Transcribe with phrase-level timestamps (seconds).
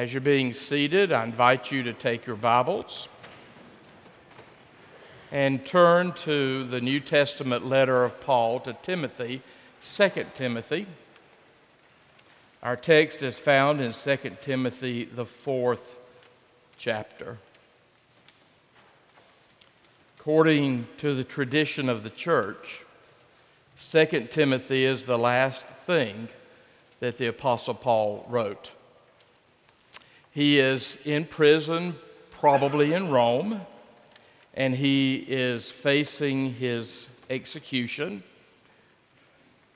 [0.07, 3.09] As you're being seated, I invite you to take your Bibles
[5.33, 9.43] and turn to the New Testament letter of Paul to Timothy,
[9.83, 10.87] 2 Timothy.
[12.63, 15.97] Our text is found in 2 Timothy, the fourth
[16.79, 17.39] chapter.
[20.21, 22.83] According to the tradition of the church,
[23.81, 26.29] 2 Timothy is the last thing
[27.01, 28.71] that the Apostle Paul wrote.
[30.37, 31.97] He is in prison,
[32.31, 33.63] probably in Rome,
[34.53, 38.23] and he is facing his execution.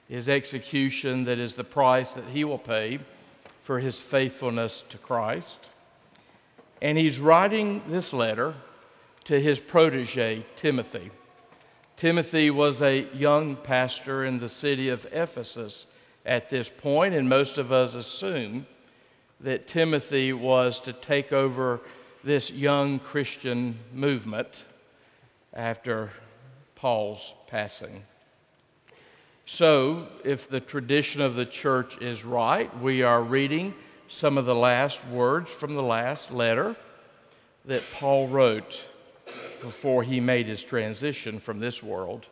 [0.07, 2.99] His execution, that is the price that he will pay
[3.63, 5.57] for his faithfulness to Christ.
[6.83, 8.53] And he's writing this letter
[9.25, 11.11] to his protege, Timothy.
[11.97, 15.87] Timothy was a young pastor in the city of Ephesus
[16.27, 18.67] at this point, and most of us assume
[19.41, 21.81] that Timothy was to take over
[22.23, 24.65] this young Christian movement
[25.55, 26.11] after
[26.75, 28.05] Paul's passing.
[29.47, 33.75] So, if the tradition of the church is right, we are reading
[34.09, 36.77] some of the last words from the last letter
[37.65, 38.85] that Paul wrote
[39.61, 42.27] before he made his transition from this world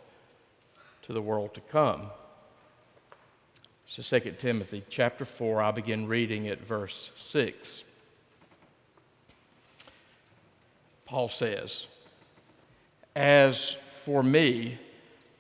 [1.02, 2.10] to the world to come.
[3.90, 7.84] So 2 Timothy chapter 4, I'll begin reading at verse 6.
[11.06, 11.86] Paul says,
[13.16, 14.78] As for me,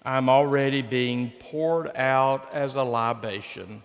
[0.02, 3.82] I'm already being poured out as a libation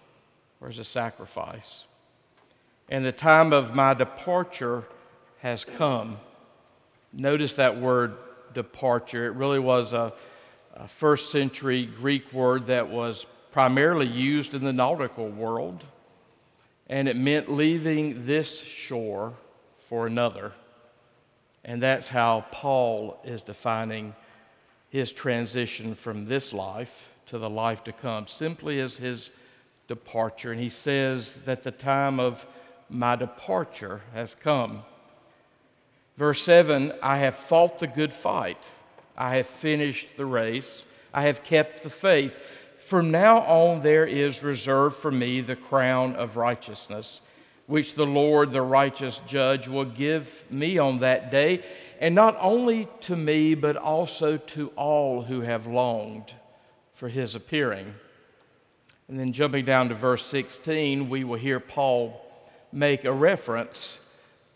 [0.61, 1.83] or as a sacrifice.
[2.87, 4.85] And the time of my departure
[5.39, 6.19] has come.
[7.11, 8.15] Notice that word
[8.53, 9.25] departure.
[9.25, 10.13] It really was a,
[10.73, 15.85] a first century Greek word that was primarily used in the nautical world,
[16.87, 19.33] and it meant leaving this shore
[19.87, 20.51] for another.
[21.63, 24.15] And that's how Paul is defining
[24.89, 29.29] his transition from this life to the life to come, simply as his
[29.87, 30.51] departure.
[30.51, 32.45] And he says that the time of
[32.89, 34.81] my departure has come.
[36.17, 38.67] Verse 7 I have fought the good fight,
[39.15, 42.39] I have finished the race, I have kept the faith.
[42.85, 47.21] From now on, there is reserved for me the crown of righteousness,
[47.65, 51.63] which the Lord, the righteous judge, will give me on that day,
[52.01, 56.33] and not only to me, but also to all who have longed
[56.93, 57.93] for his appearing.
[59.07, 62.19] And then jumping down to verse 16, we will hear Paul
[62.73, 63.99] make a reference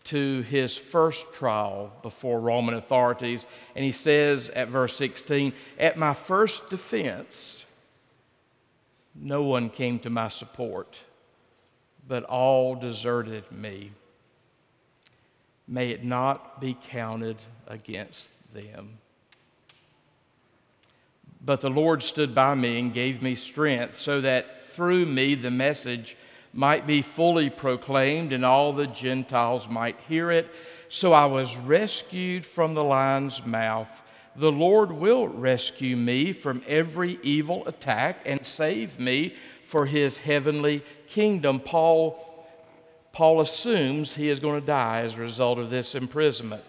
[0.04, 3.46] to his first trial before Roman authorities.
[3.74, 7.64] And he says at verse 16, At my first defense,
[9.20, 10.96] no one came to my support,
[12.06, 13.92] but all deserted me.
[15.66, 17.36] May it not be counted
[17.66, 18.98] against them.
[21.44, 25.50] But the Lord stood by me and gave me strength so that through me the
[25.50, 26.16] message
[26.52, 30.50] might be fully proclaimed and all the Gentiles might hear it.
[30.88, 33.88] So I was rescued from the lion's mouth.
[34.36, 39.34] The Lord will rescue me from every evil attack and save me
[39.66, 41.60] for his heavenly kingdom.
[41.60, 42.46] Paul,
[43.12, 46.64] Paul assumes he is going to die as a result of this imprisonment.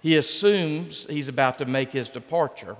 [0.00, 2.76] He assumes he's about to make his departure.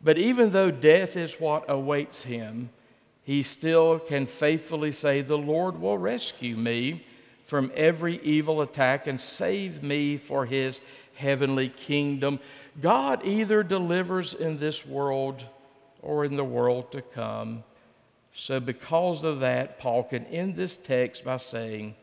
[0.00, 2.70] But even though death is what awaits him,
[3.24, 7.04] he still can faithfully say, The Lord will rescue me
[7.46, 10.80] from every evil attack and save me for his
[11.14, 12.40] heavenly kingdom.
[12.80, 15.44] God either delivers in this world
[16.00, 17.64] or in the world to come.
[18.34, 21.94] So, because of that, Paul can end this text by saying,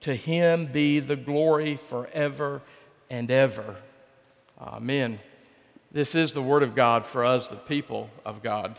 [0.00, 2.60] To him be the glory forever
[3.08, 3.76] and ever.
[4.60, 5.20] Amen.
[5.92, 8.78] This is the word of God for us, the people of God.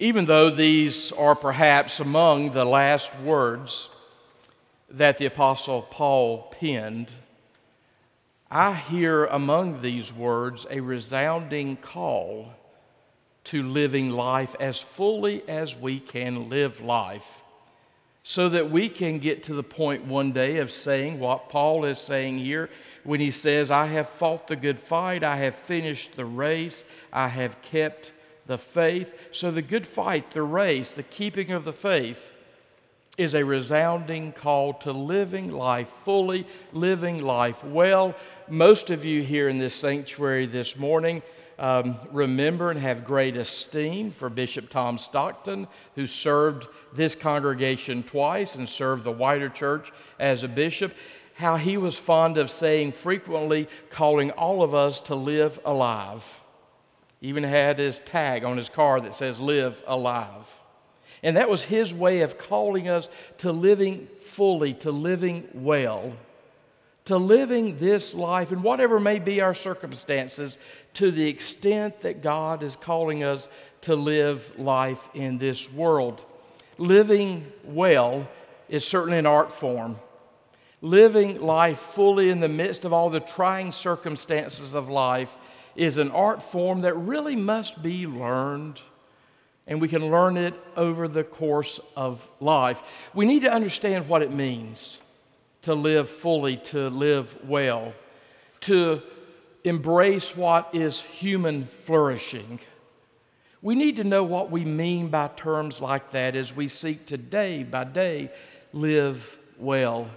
[0.00, 3.90] Even though these are perhaps among the last words
[4.88, 7.12] that the Apostle Paul penned,
[8.50, 12.48] I hear among these words a resounding call
[13.44, 17.42] to living life as fully as we can live life
[18.22, 21.98] so that we can get to the point one day of saying what Paul is
[21.98, 22.70] saying here
[23.04, 27.28] when he says, I have fought the good fight, I have finished the race, I
[27.28, 28.12] have kept
[28.50, 29.14] the faith.
[29.30, 32.32] So, the good fight, the race, the keeping of the faith
[33.16, 38.12] is a resounding call to living life fully, living life well.
[38.48, 41.22] Most of you here in this sanctuary this morning
[41.60, 48.56] um, remember and have great esteem for Bishop Tom Stockton, who served this congregation twice
[48.56, 50.92] and served the wider church as a bishop.
[51.34, 56.40] How he was fond of saying frequently, calling all of us to live alive
[57.20, 60.46] even had his tag on his car that says, Live alive.
[61.22, 63.08] And that was his way of calling us
[63.38, 66.14] to living fully, to living well,
[67.04, 70.58] to living this life, and whatever may be our circumstances,
[70.94, 73.48] to the extent that God is calling us
[73.82, 76.24] to live life in this world.
[76.78, 78.26] Living well
[78.70, 79.98] is certainly an art form.
[80.80, 85.36] Living life fully in the midst of all the trying circumstances of life
[85.76, 88.80] is an art form that really must be learned,
[89.66, 92.82] and we can learn it over the course of life.
[93.14, 94.98] We need to understand what it means
[95.62, 97.92] to live fully, to live well,
[98.60, 99.02] to
[99.64, 102.60] embrace what is human flourishing.
[103.62, 107.18] We need to know what we mean by terms like that as we seek to
[107.18, 108.30] day by day
[108.72, 110.08] live well.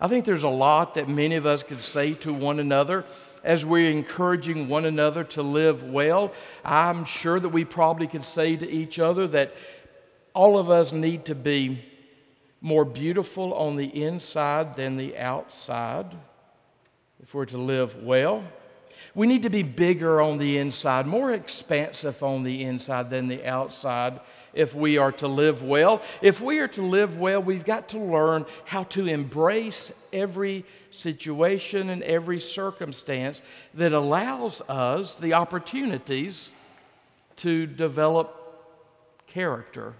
[0.00, 3.04] I think there's a lot that many of us could say to one another
[3.44, 6.32] as we're encouraging one another to live well,
[6.64, 9.54] I'm sure that we probably could say to each other that
[10.34, 11.84] all of us need to be
[12.60, 16.06] more beautiful on the inside than the outside
[17.22, 18.44] if we're to live well.
[19.14, 23.46] We need to be bigger on the inside, more expansive on the inside than the
[23.46, 24.20] outside
[24.54, 26.02] if we are to live well.
[26.22, 31.90] If we are to live well, we've got to learn how to embrace every situation
[31.90, 33.42] and every circumstance
[33.74, 36.52] that allows us the opportunities
[37.36, 38.34] to develop
[39.26, 39.94] character,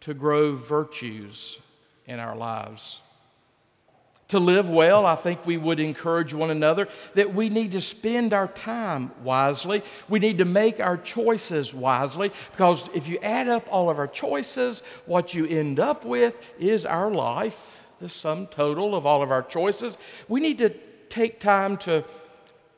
[0.00, 1.58] to grow virtues
[2.06, 3.01] in our lives.
[4.32, 8.32] To live well, I think we would encourage one another that we need to spend
[8.32, 9.82] our time wisely.
[10.08, 14.06] We need to make our choices wisely because if you add up all of our
[14.06, 19.30] choices, what you end up with is our life, the sum total of all of
[19.30, 19.98] our choices.
[20.28, 20.70] We need to
[21.10, 22.02] take time to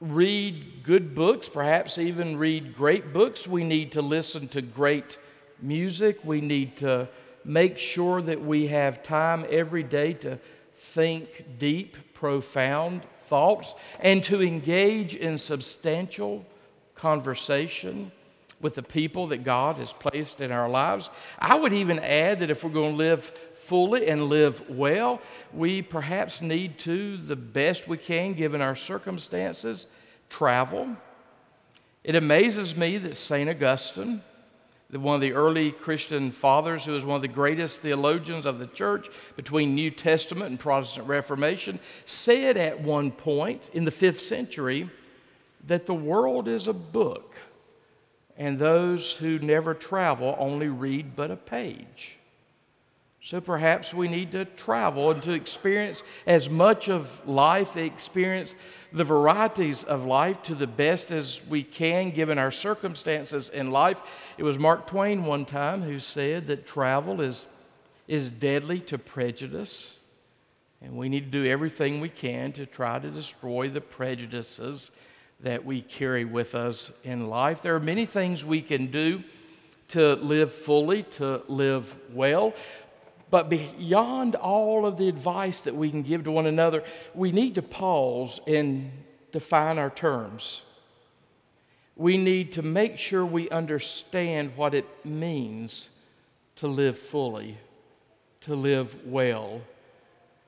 [0.00, 3.46] read good books, perhaps even read great books.
[3.46, 5.18] We need to listen to great
[5.62, 6.18] music.
[6.24, 7.08] We need to
[7.44, 10.40] make sure that we have time every day to
[10.76, 16.44] think deep, profound thoughts and to engage in substantial
[16.94, 18.12] conversation
[18.60, 21.10] with the people that God has placed in our lives.
[21.38, 23.24] I would even add that if we're going to live
[23.64, 25.20] fully and live well,
[25.52, 29.88] we perhaps need to, the best we can given our circumstances,
[30.28, 30.96] travel.
[32.02, 33.48] It amazes me that St.
[33.48, 34.22] Augustine,
[34.90, 38.66] one of the early Christian fathers, who was one of the greatest theologians of the
[38.68, 44.88] church between New Testament and Protestant Reformation, said at one point in the fifth century
[45.66, 47.34] that the world is a book,
[48.36, 52.18] and those who never travel only read but a page.
[53.24, 58.54] So perhaps we need to travel and to experience as much of life, experience
[58.92, 64.34] the varieties of life to the best as we can given our circumstances in life.
[64.36, 67.46] It was Mark Twain one time who said that travel is,
[68.08, 70.00] is deadly to prejudice,
[70.82, 74.90] and we need to do everything we can to try to destroy the prejudices
[75.40, 77.62] that we carry with us in life.
[77.62, 79.24] There are many things we can do
[79.88, 82.54] to live fully, to live well.
[83.34, 87.56] But beyond all of the advice that we can give to one another, we need
[87.56, 88.92] to pause and
[89.32, 90.62] define our terms.
[91.96, 95.88] We need to make sure we understand what it means
[96.58, 97.58] to live fully,
[98.42, 99.62] to live well.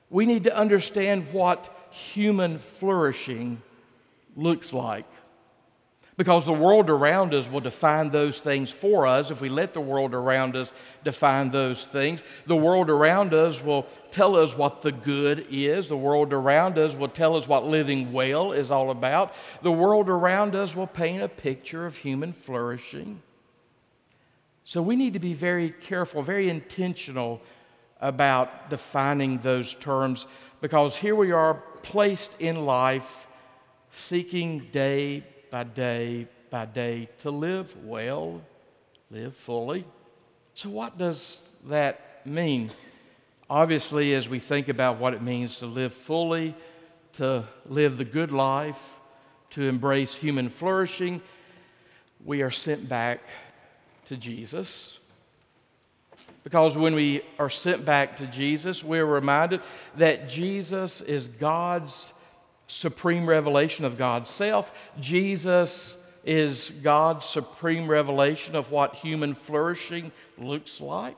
[0.09, 3.61] We need to understand what human flourishing
[4.37, 5.03] looks like
[6.17, 9.79] because the world around us will define those things for us if we let the
[9.79, 12.23] world around us define those things.
[12.47, 15.87] The world around us will tell us what the good is.
[15.87, 19.33] The world around us will tell us what living well is all about.
[19.61, 23.21] The world around us will paint a picture of human flourishing.
[24.63, 27.41] So we need to be very careful, very intentional
[28.01, 30.25] about defining those terms
[30.61, 33.27] because here we are placed in life
[33.91, 38.41] seeking day by day by day to live well,
[39.11, 39.85] live fully.
[40.53, 42.71] So, what does that mean?
[43.49, 46.55] Obviously, as we think about what it means to live fully,
[47.13, 48.95] to live the good life,
[49.51, 51.21] to embrace human flourishing,
[52.25, 53.21] we are sent back
[54.05, 54.99] to Jesus.
[56.43, 59.61] Because when we are sent back to Jesus, we're reminded
[59.97, 62.13] that Jesus is God's
[62.67, 64.73] supreme revelation of God's self.
[64.99, 71.17] Jesus is God's supreme revelation of what human flourishing looks like.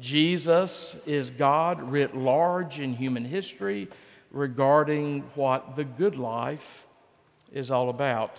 [0.00, 3.88] Jesus is God writ large in human history
[4.32, 6.84] regarding what the good life
[7.52, 8.36] is all about.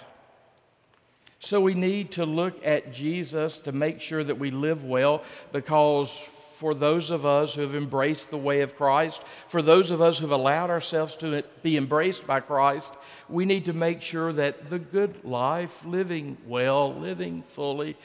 [1.40, 6.24] So we need to look at Jesus to make sure that we live well because
[6.64, 10.18] for those of us who have embraced the way of Christ, for those of us
[10.18, 12.96] who have allowed ourselves to be embraced by Christ,
[13.28, 17.98] we need to make sure that the good life, living well, living fully,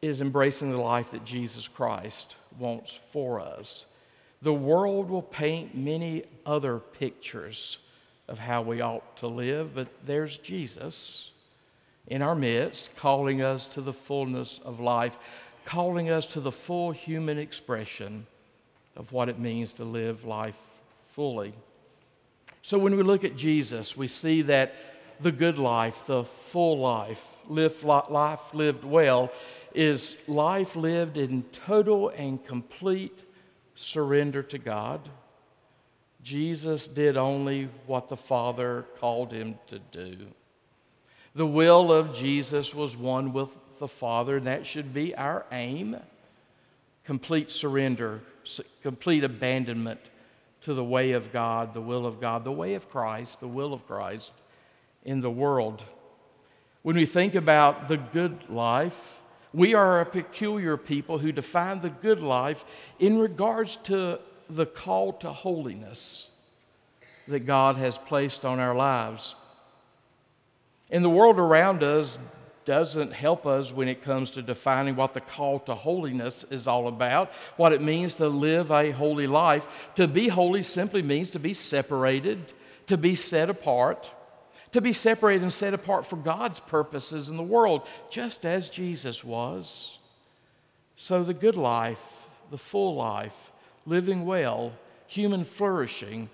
[0.00, 3.84] is embracing the life that Jesus Christ wants for us.
[4.40, 7.76] The world will paint many other pictures
[8.26, 11.32] of how we ought to live, but there's Jesus
[12.06, 15.18] in our midst calling us to the fullness of life,
[15.64, 18.26] calling us to the full human expression
[18.96, 20.56] of what it means to live life
[21.12, 21.54] fully.
[22.62, 24.74] So when we look at Jesus, we see that
[25.20, 29.32] the good life, the full life, live life lived well,
[29.74, 33.24] is life lived in total and complete
[33.74, 35.08] surrender to God.
[36.22, 40.16] Jesus did only what the Father called him to do.
[41.34, 45.96] The will of Jesus was one with the Father, and that should be our aim
[47.04, 48.20] complete surrender,
[48.80, 49.98] complete abandonment
[50.60, 53.72] to the way of God, the will of God, the way of Christ, the will
[53.72, 54.30] of Christ
[55.04, 55.82] in the world.
[56.82, 59.18] When we think about the good life,
[59.52, 62.64] we are a peculiar people who define the good life
[63.00, 66.28] in regards to the call to holiness
[67.26, 69.34] that God has placed on our lives.
[70.88, 72.16] And the world around us
[72.64, 76.88] doesn't help us when it comes to defining what the call to holiness is all
[76.88, 79.90] about, what it means to live a holy life.
[79.96, 82.52] To be holy simply means to be separated,
[82.86, 84.08] to be set apart
[84.72, 89.22] to be separated and set apart for God's purposes in the world, just as Jesus
[89.22, 89.98] was.
[90.96, 91.98] So, the good life,
[92.50, 93.52] the full life,
[93.86, 94.72] living well,
[95.06, 96.30] human flourishing,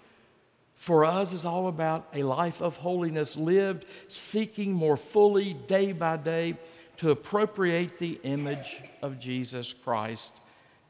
[0.78, 6.16] for us is all about a life of holiness lived, seeking more fully, day by
[6.16, 6.56] day,
[6.99, 10.32] to appropriate the image of Jesus Christ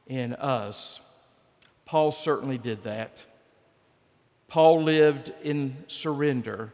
[0.06, 1.00] in us.
[1.84, 3.22] Paul certainly did that.
[4.46, 6.72] Paul lived in surrender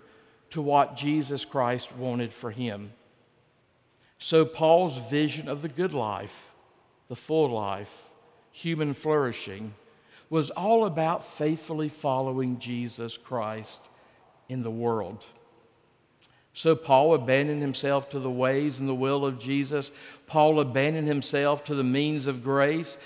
[0.50, 2.92] to what Jesus Christ wanted for him.
[4.18, 6.50] So, Paul's vision of the good life,
[7.08, 7.92] the full life,
[8.52, 9.74] human flourishing,
[10.30, 13.88] was all about faithfully following Jesus Christ
[14.48, 15.24] in the world.
[16.56, 19.90] So Paul abandoned himself to the ways and the will of Jesus.
[20.28, 22.96] Paul abandoned himself to the means of grace,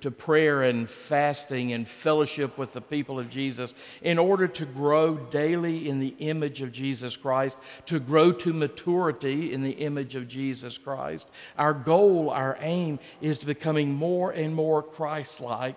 [0.00, 5.16] to prayer and fasting and fellowship with the people of Jesus in order to grow
[5.16, 10.26] daily in the image of Jesus Christ, to grow to maturity in the image of
[10.26, 11.28] Jesus Christ.
[11.58, 15.76] Our goal, our aim is to becoming more and more Christ like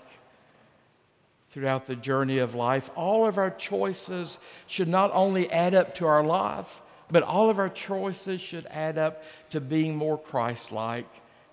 [1.51, 2.89] throughout the journey of life.
[2.95, 7.57] All of our choices should not only add up to our life, but all of
[7.57, 11.07] our choices should add up to being more Christ like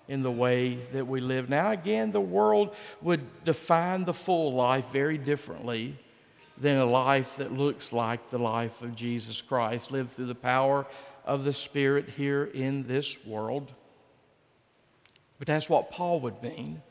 [0.07, 1.49] in the way that we live.
[1.49, 5.97] Now, again, the world would define the full life very differently
[6.57, 10.85] than a life that looks like the life of Jesus Christ, lived through the power
[11.25, 13.71] of the Spirit here in this world.
[15.39, 16.81] But that's what Paul would mean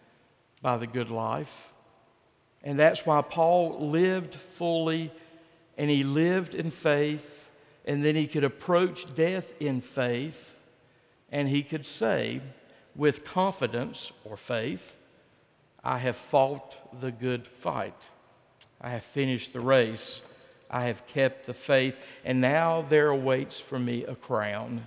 [0.61, 1.73] by the good life.
[2.65, 5.13] And that's why Paul lived fully
[5.79, 7.45] and he lived in faith
[7.85, 10.55] and then he could approach death in faith,
[11.31, 12.41] and he could say,
[12.97, 14.97] with confidence or faith,
[15.83, 18.01] I have fought the good fight.
[18.81, 20.23] I have finished the race.
[20.71, 24.87] I have kept the faith, and now there awaits for me a crown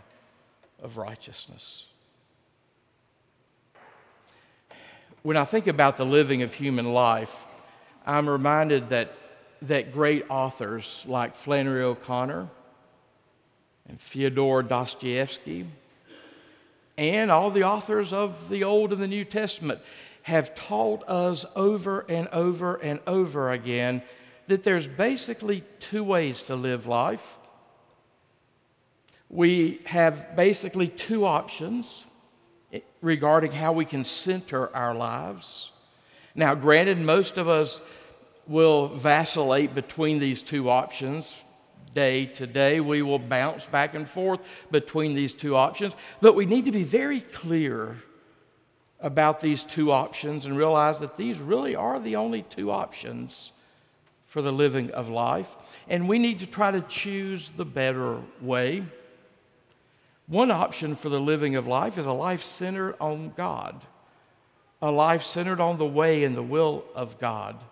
[0.81, 1.85] of righteousness.
[5.21, 7.37] When I think about the living of human life,
[8.07, 9.13] I'm reminded that,
[9.63, 12.47] that great authors like Flannery O'Connor,
[13.87, 15.65] and Fyodor Dostoevsky
[16.97, 19.79] and all the authors of the Old and the New Testament
[20.23, 24.01] have taught us over and over and over again
[24.47, 27.37] that there's basically two ways to live life.
[29.29, 32.05] We have basically two options
[33.01, 35.71] regarding how we can center our lives.
[36.37, 37.81] Now, granted, most of us
[38.47, 41.35] will vacillate between these two options
[41.93, 42.79] day to day.
[42.79, 44.39] We will bounce back and forth
[44.69, 47.97] between these two options, but we need to be very clear
[48.99, 53.51] about these two options and realize that these really are the only two options
[54.27, 55.47] for the living of life.
[55.89, 58.83] And we need to try to choose the better way.
[60.27, 63.85] One option for the living of life is a life centered on God,
[64.81, 67.63] a life centered on the way and the will of God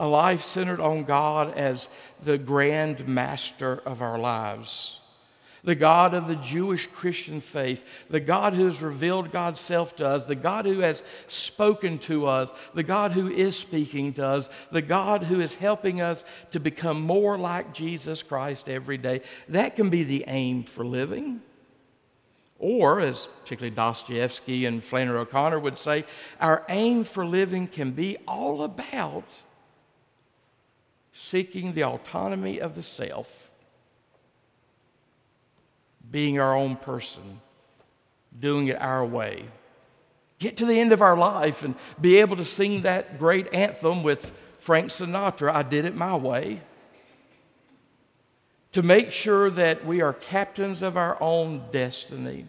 [0.00, 1.88] a life centered on God as
[2.24, 4.98] the grand master of our lives.
[5.62, 10.06] The God of the Jewish Christian faith, the God who has revealed God's self to
[10.06, 14.50] us, the God who has spoken to us, the God who is speaking to us,
[14.70, 19.22] the God who is helping us to become more like Jesus Christ every day.
[19.48, 21.40] That can be the aim for living.
[22.66, 26.06] Or, as particularly Dostoevsky and Flannery O'Connor would say,
[26.40, 29.38] our aim for living can be all about
[31.12, 33.50] seeking the autonomy of the self,
[36.10, 37.42] being our own person,
[38.40, 39.44] doing it our way.
[40.38, 44.02] Get to the end of our life and be able to sing that great anthem
[44.02, 46.62] with Frank Sinatra, I Did It My Way.
[48.72, 52.48] To make sure that we are captains of our own destiny,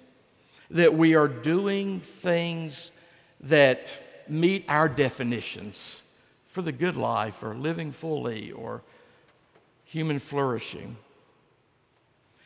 [0.75, 2.91] that we are doing things
[3.39, 3.89] that
[4.27, 6.03] meet our definitions
[6.47, 8.81] for the good life or living fully or
[9.85, 10.97] human flourishing.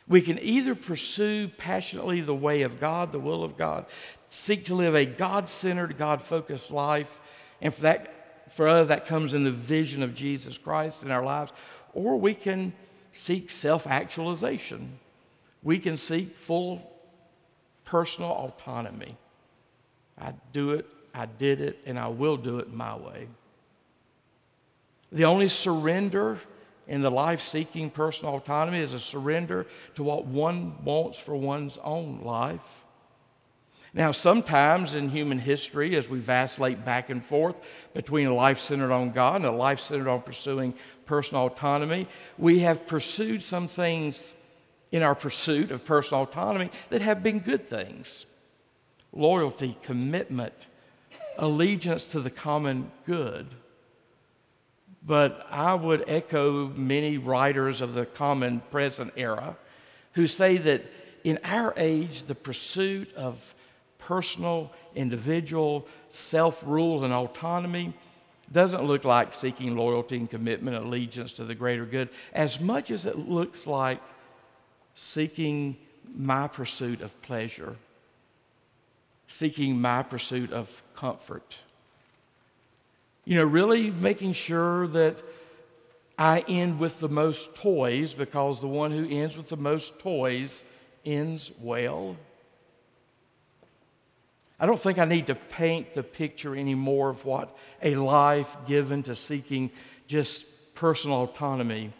[0.06, 3.86] We can either pursue passionately the way of God, the will of God,
[4.28, 7.18] seek to live a God centered, God focused life,
[7.60, 11.24] and for, that, for us, that comes in the vision of Jesus Christ in our
[11.24, 11.50] lives,
[11.94, 12.74] or we can
[13.12, 15.00] seek self actualization.
[15.64, 16.89] We can seek full
[17.90, 19.16] personal autonomy.
[20.16, 23.26] I do it, I did it, and I will do it my way.
[25.10, 26.38] The only surrender
[26.86, 31.78] in the life seeking personal autonomy is a surrender to what one wants for one's
[31.82, 32.84] own life.
[33.92, 37.56] Now, sometimes in human history, as we vacillate back and forth
[37.92, 40.74] between a life centered on God and a life centered on pursuing
[41.06, 42.06] personal autonomy,
[42.38, 44.32] we have pursued some things
[44.92, 48.26] in our pursuit of personal autonomy that have been good things
[49.12, 50.68] loyalty, commitment,
[51.36, 53.46] allegiance to the common good.
[55.02, 59.56] But I would echo many writers of the common present era
[60.12, 60.84] who say that
[61.24, 63.54] in our age, the pursuit of
[63.98, 67.94] personal, individual self rule and autonomy
[68.52, 73.06] doesn't look like seeking loyalty and commitment, allegiance to the greater good, as much as
[73.06, 74.00] it looks like
[74.94, 75.76] seeking
[76.16, 77.76] my pursuit of pleasure,
[79.28, 81.56] seeking my pursuit of comfort
[83.24, 85.16] you know, really making sure that
[86.18, 90.64] I end with the most toys because the one who ends with the most toys
[91.04, 92.16] ends well.
[94.58, 99.02] I don't think I need to paint the picture anymore of what a life given
[99.04, 99.70] to seeking
[100.06, 101.92] just personal autonomy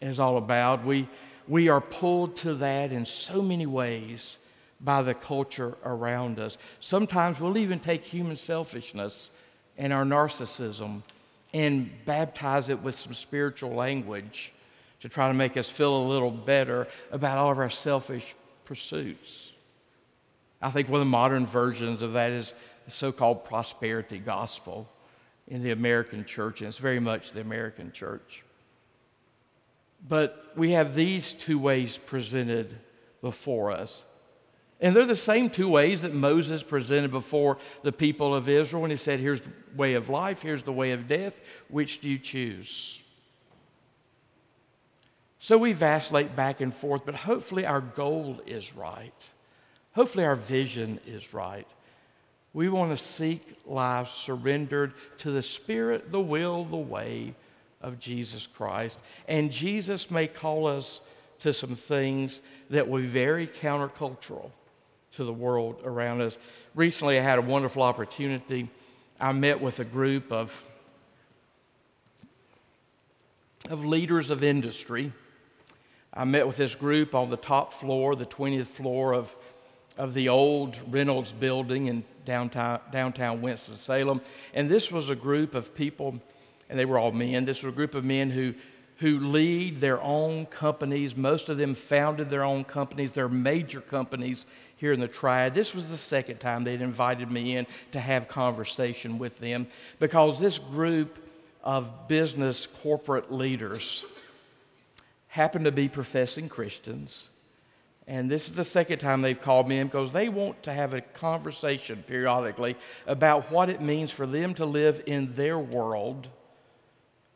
[0.00, 0.84] is all about.
[0.84, 1.08] We,
[1.50, 4.38] we are pulled to that in so many ways
[4.80, 6.56] by the culture around us.
[6.78, 9.32] Sometimes we'll even take human selfishness
[9.76, 11.02] and our narcissism
[11.52, 14.52] and baptize it with some spiritual language
[15.00, 19.50] to try to make us feel a little better about all of our selfish pursuits.
[20.62, 24.88] I think one of the modern versions of that is the so called prosperity gospel
[25.48, 28.44] in the American church, and it's very much the American church.
[30.06, 32.78] But we have these two ways presented
[33.20, 34.02] before us.
[34.80, 38.90] And they're the same two ways that Moses presented before the people of Israel when
[38.90, 41.38] he said, Here's the way of life, here's the way of death.
[41.68, 42.98] Which do you choose?
[45.38, 49.28] So we vacillate back and forth, but hopefully our goal is right.
[49.92, 51.66] Hopefully our vision is right.
[52.52, 57.34] We want to seek life surrendered to the Spirit, the will, the way
[57.80, 58.98] of Jesus Christ.
[59.28, 61.00] And Jesus may call us
[61.40, 64.50] to some things that be very countercultural
[65.16, 66.38] to the world around us.
[66.74, 68.68] Recently, I had a wonderful opportunity.
[69.18, 70.64] I met with a group of,
[73.68, 75.12] of leaders of industry.
[76.12, 79.34] I met with this group on the top floor, the 20th floor of
[80.00, 84.22] of the old Reynolds building in downtown, downtown Winston-Salem.
[84.54, 86.18] And this was a group of people,
[86.70, 87.44] and they were all men.
[87.44, 88.54] This was a group of men who,
[88.98, 91.16] who lead their own companies.
[91.16, 93.12] Most of them founded their own companies.
[93.12, 95.52] They're major companies here in the Triad.
[95.52, 99.66] This was the second time they'd invited me in to have conversation with them
[99.98, 101.18] because this group
[101.64, 104.04] of business corporate leaders
[105.26, 107.28] happen to be professing Christians.
[108.06, 110.94] And this is the second time they've called me in because they want to have
[110.94, 116.28] a conversation periodically about what it means for them to live in their world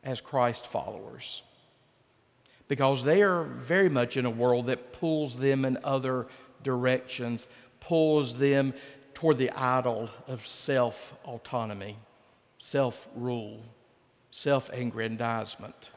[0.05, 1.43] as Christ followers.
[2.69, 6.27] Because they are very much in a world that pulls them in other
[6.63, 7.47] directions,
[7.81, 8.73] pulls them
[9.13, 11.97] toward the idol of self autonomy,
[12.59, 13.61] self rule,
[14.31, 15.91] self aggrandizement.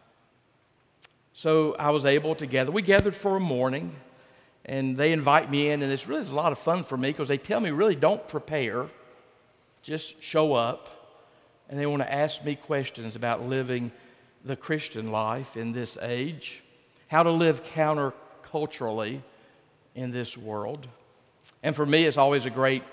[1.34, 2.72] So I was able to gather.
[2.72, 3.96] We gathered for a morning,
[4.66, 7.28] and they invite me in, and it's really a lot of fun for me because
[7.28, 8.88] they tell me really don't prepare,
[9.84, 10.97] just show up,
[11.70, 13.92] and they want to ask me questions about living
[14.46, 16.64] the Christian life in this age,
[17.08, 19.22] how to live counterculturally
[19.96, 20.88] in this world.
[21.64, 22.84] And for me, it's always a great,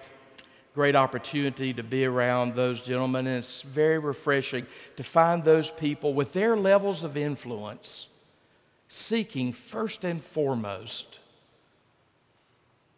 [0.74, 6.14] great opportunity to be around those gentlemen, and it's very refreshing to find those people
[6.14, 8.08] with their levels of influence
[8.88, 11.18] seeking first and foremost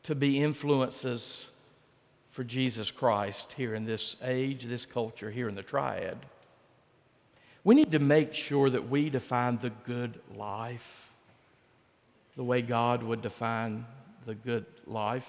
[0.03, 1.51] to be influences
[2.37, 6.19] for Jesus Christ here in this age, this culture, here in the triad.
[7.65, 11.11] We need to make sure that we define the good life
[12.37, 13.87] the way God would define
[14.27, 15.27] the good life.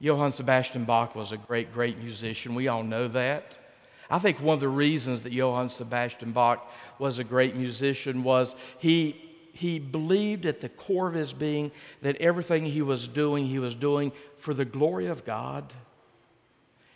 [0.00, 2.54] Johann Sebastian Bach was a great, great musician.
[2.54, 3.56] We all know that.
[4.10, 8.54] I think one of the reasons that Johann Sebastian Bach was a great musician was
[8.76, 11.72] he he believed at the core of his being
[12.02, 15.72] that everything he was doing, he was doing for the glory of God.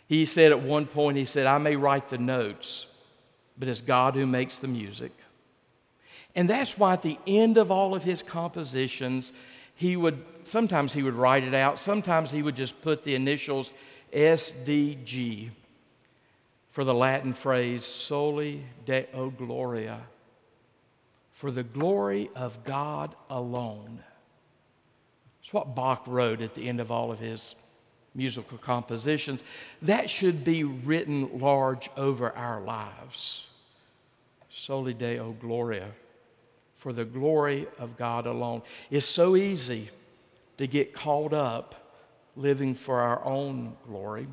[0.07, 2.87] He said at one point, he said, I may write the notes,
[3.57, 5.11] but it's God who makes the music.
[6.35, 9.33] And that's why at the end of all of his compositions,
[9.75, 13.73] he would sometimes he would write it out, sometimes he would just put the initials
[14.13, 15.49] SDG
[16.71, 20.01] for the Latin phrase Soli Deo Gloria
[21.33, 24.03] for the glory of God alone.
[25.43, 27.55] It's what Bach wrote at the end of all of his
[28.17, 29.43] musical compositions.
[29.81, 33.45] That should be written large over our lives.
[34.49, 35.91] Soli Deo Gloria,
[36.77, 38.63] for the glory of God alone.
[38.89, 39.89] It's so easy
[40.57, 41.75] to get caught up
[42.35, 44.27] living for our own glory.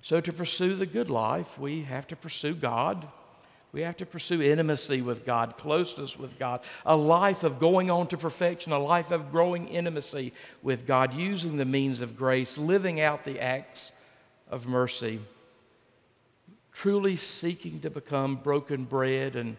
[0.00, 3.06] So, to pursue the good life, we have to pursue God.
[3.72, 8.06] We have to pursue intimacy with God, closeness with God, a life of going on
[8.08, 13.00] to perfection, a life of growing intimacy with God, using the means of grace, living
[13.00, 13.92] out the acts
[14.50, 15.20] of mercy,
[16.74, 19.56] truly seeking to become broken bread and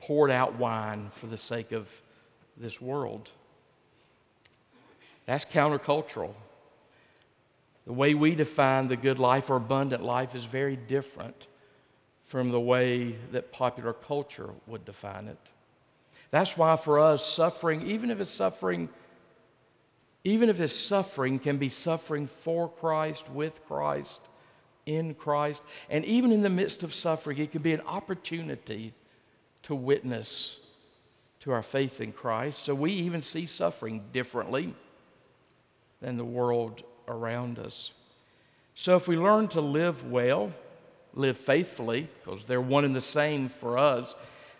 [0.00, 1.88] poured out wine for the sake of
[2.58, 3.30] this world.
[5.24, 6.34] That's countercultural.
[7.86, 11.46] The way we define the good life or abundant life is very different
[12.26, 15.38] from the way that popular culture would define it.
[16.30, 18.88] That's why for us, suffering, even if it's suffering,
[20.24, 24.20] even if it's suffering, can be suffering for Christ, with Christ,
[24.86, 28.92] in Christ, and even in the midst of suffering, it can be an opportunity
[29.62, 30.60] to witness
[31.40, 32.64] to our faith in Christ.
[32.64, 34.74] So we even see suffering differently
[36.00, 37.92] than the world around us.
[38.74, 40.52] So if we learn to live well,
[41.16, 44.14] live faithfully, because they're one and the same for us,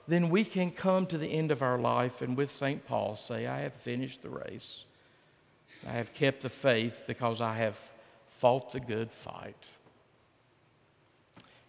[0.09, 2.85] then we can come to the end of our life and with St.
[2.87, 4.83] Paul say, I have finished the race.
[5.87, 7.79] I have kept the faith because I have
[8.39, 9.55] fought the good fight.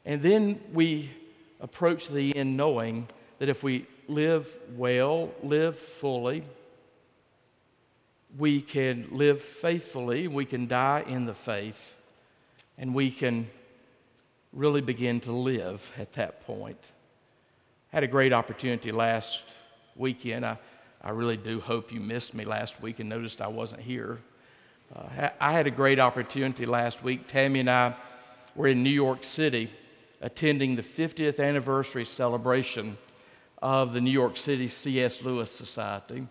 [0.05, 1.11] And then we
[1.59, 3.07] approach the end knowing
[3.39, 6.43] that if we live well, live fully,
[8.37, 11.95] we can live faithfully, we can die in the faith,
[12.77, 13.49] and we can
[14.57, 16.79] really begin to live at that point.
[17.93, 19.41] I had a great opportunity last
[19.95, 20.43] weekend.
[20.43, 20.57] I,
[21.03, 24.17] I really do hope you missed me last week and noticed I wasn't here.
[24.95, 27.27] Uh, I had a great opportunity last week.
[27.27, 27.95] Tammy and I
[28.55, 29.69] were in New York City
[30.21, 32.97] attending the 50th anniversary celebration
[33.61, 35.21] of the New York City C.S.
[35.21, 36.27] Lewis Society.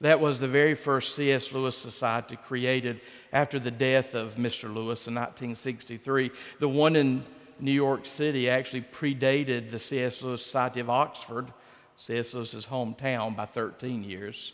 [0.00, 1.52] That was the very first C.S.
[1.52, 3.00] Lewis Society created
[3.32, 4.64] after the death of Mr.
[4.64, 6.30] Lewis in 1963.
[6.60, 7.24] The one in
[7.58, 10.20] New York City actually predated the C.S.
[10.20, 11.46] Lewis Society of Oxford,
[11.96, 12.34] C.S.
[12.34, 14.52] Lewis's hometown, by 13 years.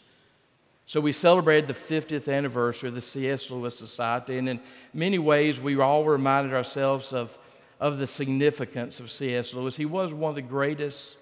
[0.86, 3.50] So we celebrated the 50th anniversary of the C.S.
[3.50, 4.60] Lewis Society, and in
[4.94, 7.36] many ways, we all reminded ourselves of,
[7.80, 9.54] of the significance of C.S.
[9.54, 9.74] Lewis.
[9.74, 11.16] He was one of the greatest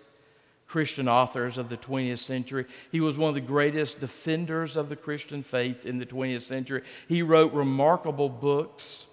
[0.71, 2.65] Christian authors of the 20th century.
[2.93, 6.83] He was one of the greatest defenders of the Christian faith in the 20th century.
[7.09, 9.07] He wrote remarkable books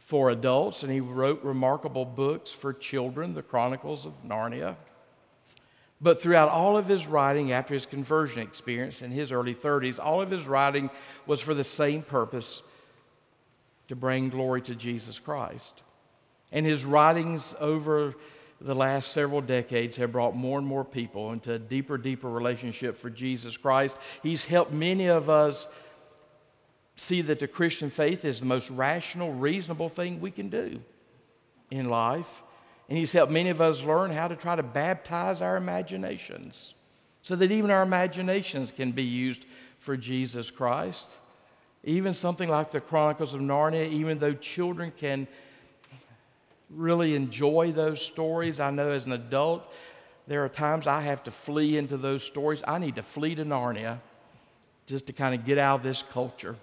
[0.00, 4.76] for adults, and he wrote remarkable books for children, the Chronicles of Narnia.
[6.00, 10.22] But throughout all of his writing after his conversion experience in his early 30s, all
[10.22, 10.88] of his writing
[11.26, 12.62] was for the same purpose
[13.88, 15.82] to bring glory to Jesus Christ.
[16.50, 18.14] And his writings over
[18.64, 22.96] the last several decades have brought more and more people into a deeper, deeper relationship
[22.96, 23.98] for Jesus Christ.
[24.22, 25.68] He's helped many of us
[26.96, 30.80] see that the Christian faith is the most rational, reasonable thing we can do
[31.70, 32.42] in life.
[32.88, 36.74] And He's helped many of us learn how to try to baptize our imaginations
[37.22, 39.46] so that even our imaginations can be used
[39.78, 41.16] for Jesus Christ.
[41.84, 45.26] Even something like the Chronicles of Narnia, even though children can
[46.74, 49.72] really enjoy those stories, I know as an adult,
[50.26, 52.62] there are times I have to flee into those stories.
[52.66, 54.00] I need to flee to Narnia
[54.86, 56.56] just to kind of get out of this culture.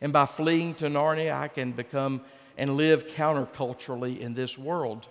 [0.00, 2.22] And by fleeing to Narnia, I can become
[2.56, 5.06] and live counterculturally in this world.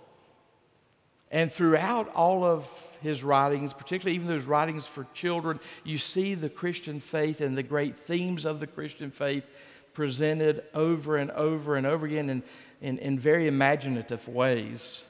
[1.30, 2.68] And throughout all of
[3.00, 7.62] his writings, particularly even those writings for children, you see the Christian faith and the
[7.62, 9.44] great themes of the Christian faith
[9.92, 12.42] presented over and over and over again in,
[12.80, 15.04] in, in very imaginative ways.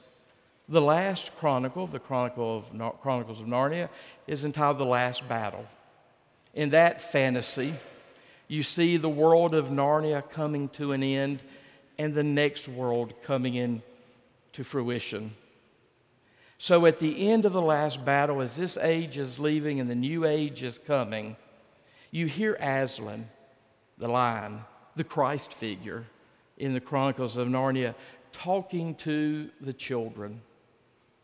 [0.69, 3.89] The last chronicle, the chronicle of, Chronicles of Narnia,
[4.27, 5.65] is entitled The Last Battle.
[6.53, 7.73] In that fantasy,
[8.47, 11.43] you see the world of Narnia coming to an end
[11.97, 15.33] and the next world coming into fruition.
[16.57, 19.95] So, at the end of the last battle, as this age is leaving and the
[19.95, 21.35] new age is coming,
[22.11, 23.27] you hear Aslan,
[24.01, 24.59] the lion,
[24.95, 26.05] the Christ figure
[26.57, 27.95] in the Chronicles of Narnia,
[28.33, 30.41] talking to the children,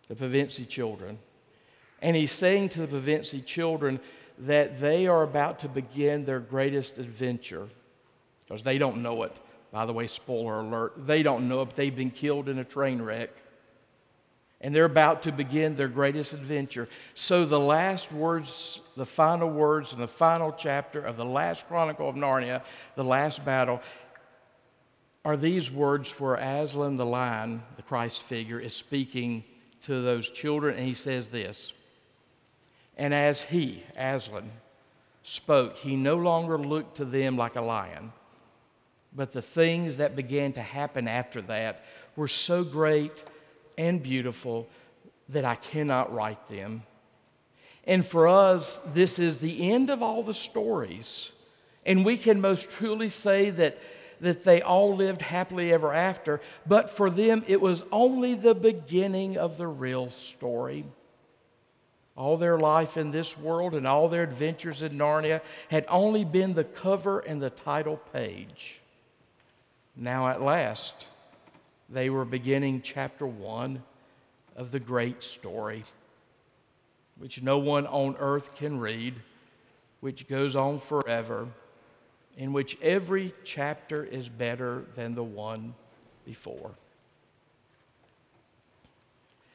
[0.07, 1.19] the Pevensie children.
[2.01, 3.99] And he's saying to the Pevensie children
[4.39, 7.67] that they are about to begin their greatest adventure
[8.45, 9.35] because they don't know it.
[9.71, 13.01] By the way, spoiler alert, they don't know it, they've been killed in a train
[13.01, 13.31] wreck
[14.61, 16.87] and they're about to begin their greatest adventure.
[17.15, 22.09] So, the last words, the final words in the final chapter of the last chronicle
[22.09, 22.63] of Narnia,
[22.95, 23.79] the last battle,
[25.23, 29.43] are these words where Aslan the lion, the Christ figure, is speaking
[29.85, 31.73] to those children, and he says this
[32.97, 34.49] And as he, Aslan,
[35.21, 38.11] spoke, he no longer looked to them like a lion,
[39.15, 43.23] but the things that began to happen after that were so great
[43.77, 44.67] and beautiful
[45.29, 46.81] that I cannot write them.
[47.87, 51.31] And for us, this is the end of all the stories.
[51.85, 53.79] And we can most truly say that,
[54.19, 59.37] that they all lived happily ever after, but for them, it was only the beginning
[59.37, 60.83] of the real story.
[62.17, 66.53] All their life in this world and all their adventures in Narnia had only been
[66.53, 68.81] the cover and the title page.
[69.95, 71.05] Now, at last,
[71.89, 73.81] they were beginning chapter one
[74.57, 75.85] of the great story,
[77.19, 79.15] which no one on earth can read,
[80.01, 81.47] which goes on forever,
[82.37, 85.73] in which every chapter is better than the one
[86.25, 86.71] before.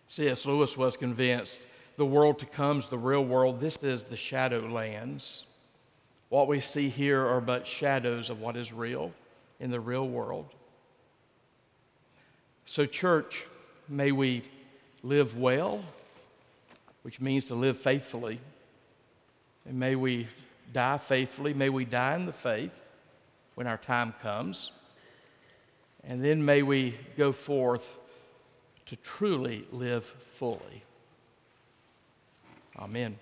[0.08, 0.44] C.S.
[0.44, 3.60] Lewis was convinced the world to come is the real world.
[3.60, 5.44] This is the shadowlands.
[6.30, 9.12] What we see here are but shadows of what is real
[9.60, 10.46] in the real world.
[12.64, 13.46] So, church,
[13.88, 14.42] may we
[15.02, 15.84] live well,
[17.02, 18.40] which means to live faithfully.
[19.66, 20.28] And may we
[20.72, 21.54] die faithfully.
[21.54, 22.72] May we die in the faith
[23.54, 24.72] when our time comes.
[26.04, 27.96] And then may we go forth
[28.86, 30.04] to truly live
[30.36, 30.82] fully.
[32.78, 33.18] Amen.